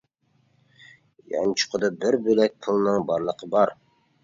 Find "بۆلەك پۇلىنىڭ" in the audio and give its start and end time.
2.25-3.07